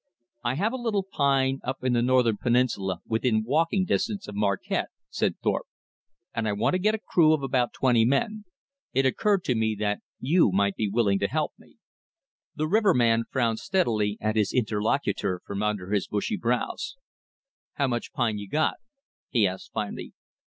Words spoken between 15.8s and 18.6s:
his bushy brows. "How much pine you